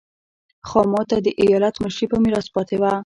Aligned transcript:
خاما 0.69 1.01
ته 1.09 1.17
د 1.25 1.27
ایالت 1.43 1.75
مشري 1.83 2.05
په 2.11 2.17
میراث 2.23 2.47
پاتې 2.55 2.75
وه. 2.81 2.91